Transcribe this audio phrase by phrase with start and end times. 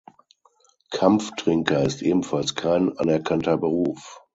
[0.89, 4.23] Kampftrinker ist ebenfalls kein anerkannter Beruf.